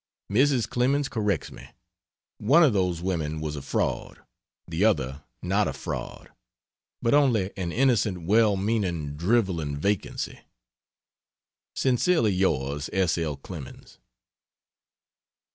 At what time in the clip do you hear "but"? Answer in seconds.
7.03-7.13